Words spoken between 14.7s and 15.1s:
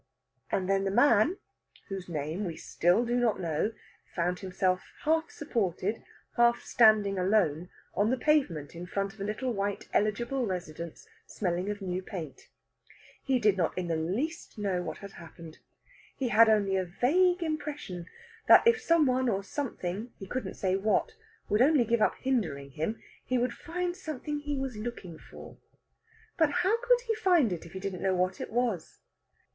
what